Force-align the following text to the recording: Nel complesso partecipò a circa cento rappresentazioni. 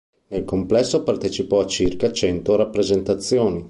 Nel 0.29 0.45
complesso 0.45 1.03
partecipò 1.03 1.59
a 1.59 1.67
circa 1.67 2.11
cento 2.11 2.55
rappresentazioni. 2.55 3.59